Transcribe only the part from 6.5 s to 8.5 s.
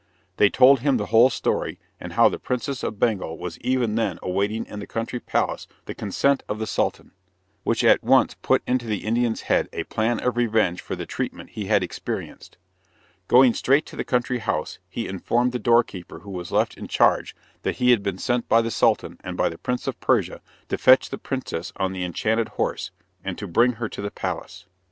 the Sultan, which at once